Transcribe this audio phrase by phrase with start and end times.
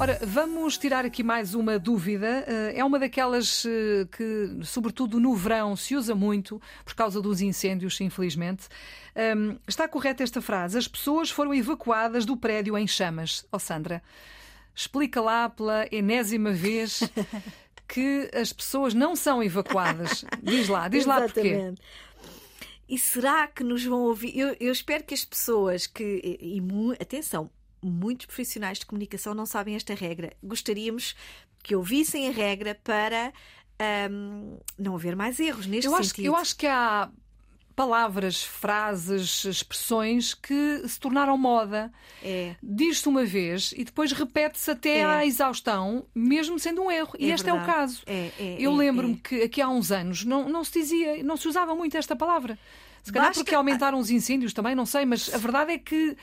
[0.00, 2.42] Ora, vamos tirar aqui mais uma dúvida.
[2.46, 7.42] Eh, é uma daquelas eh, que, sobretudo no verão, se usa muito por causa dos
[7.42, 8.66] incêndios, infelizmente.
[9.14, 10.78] Ehm, está correta esta frase?
[10.78, 13.44] As pessoas foram evacuadas do prédio em chamas.
[13.52, 14.02] Ó oh, Sandra,
[14.74, 17.00] explica lá pela enésima vez
[17.86, 20.24] que as pessoas não são evacuadas.
[20.42, 21.74] Diz lá, diz lá porquê.
[22.88, 24.34] E será que nos vão ouvir?
[24.34, 26.22] Eu, eu espero que as pessoas que.
[26.24, 27.50] E, e, atenção,
[27.82, 30.32] muitos profissionais de comunicação não sabem esta regra.
[30.42, 31.14] Gostaríamos
[31.62, 33.32] que ouvissem a regra para
[34.10, 36.12] um, não haver mais erros neste eu sentido.
[36.12, 37.10] Acho, eu acho que há
[37.80, 41.90] palavras, frases, expressões que se tornaram moda.
[42.22, 42.54] É.
[42.62, 45.04] Diz-se uma vez e depois repete-se até é.
[45.04, 47.14] à exaustão, mesmo sendo um erro.
[47.18, 47.58] É e este verdade.
[47.58, 48.02] é o caso.
[48.06, 51.38] É, é Eu é, lembro-me que aqui há uns anos não, não se dizia, não
[51.38, 52.58] se usava muito esta palavra.
[53.02, 53.42] Se calhar Basta...
[53.42, 56.16] porque aumentaram os incêndios também, não sei, mas a verdade é que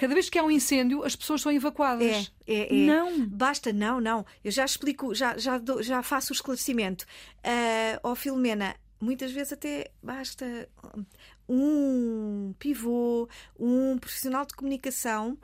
[0.00, 2.32] cada vez que há um incêndio, as pessoas são evacuadas.
[2.46, 2.86] É, é, é.
[2.86, 3.26] Não.
[3.26, 4.24] Basta, não, não.
[4.42, 7.04] Eu já explico, já, já, dou, já faço o esclarecimento.
[7.44, 10.66] Uh, oh, Filomena, muitas vezes até basta
[11.46, 15.36] um pivô, um profissional de comunicação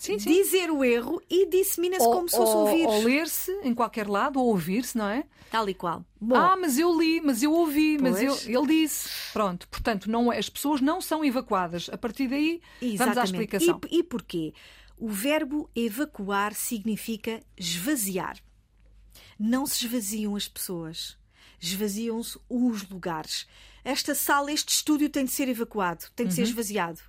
[0.00, 0.30] sim, sim.
[0.30, 2.86] dizer o erro e dissemina-se como se fosse ouvir.
[2.86, 5.24] Ou ler-se em qualquer lado, ou ouvir-se, não é?
[5.50, 6.04] Tal e qual.
[6.20, 8.12] Bom, ah, mas eu li, mas eu ouvi, pois.
[8.12, 9.08] mas eu, ele disse.
[9.32, 11.88] Pronto, portanto, não, é, as pessoas não são evacuadas.
[11.92, 12.98] A partir daí, Exatamente.
[12.98, 13.80] vamos à explicação.
[13.90, 14.54] E, e porquê?
[14.96, 18.38] O verbo evacuar significa esvaziar.
[19.38, 21.20] Não se esvaziam as pessoas
[21.60, 23.46] esvaziam-se os lugares.
[23.84, 26.36] Esta sala, este estúdio tem de ser evacuado, tem de uhum.
[26.36, 27.00] ser esvaziado.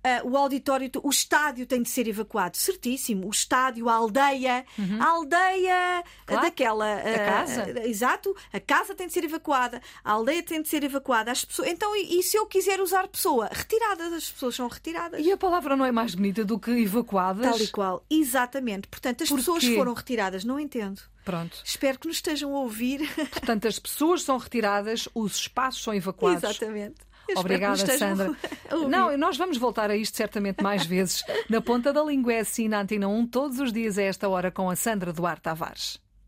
[0.00, 3.26] Uh, o auditório, o estádio tem de ser evacuado, certíssimo.
[3.26, 5.02] O estádio, a aldeia, uhum.
[5.02, 6.42] a aldeia claro.
[6.42, 6.86] daquela.
[6.96, 7.64] Uh, a casa.
[7.64, 11.30] Uh, exato, a casa tem de ser evacuada, a aldeia tem de ser evacuada.
[11.30, 13.50] As pessoas, então, e, e se eu quiser usar pessoa?
[13.52, 15.24] Retiradas, as pessoas são retiradas.
[15.24, 17.46] E a palavra não é mais bonita do que evacuadas?
[17.46, 18.88] Tal e qual, exatamente.
[18.88, 19.74] Portanto, as Por pessoas quê?
[19.76, 21.02] foram retiradas, não entendo.
[21.24, 21.60] Pronto.
[21.64, 23.08] Espero que nos estejam a ouvir.
[23.14, 26.42] Portanto, as pessoas são retiradas, os espaços são evacuados.
[26.50, 27.09] Exatamente.
[27.36, 28.34] Obrigada, Sandra.
[28.88, 31.22] Não, nós vamos voltar a isto certamente mais vezes.
[31.48, 34.50] Na ponta da língua é assim, na Antena 1, todos os dias a esta hora
[34.50, 36.00] com a Sandra Duarte Tavares.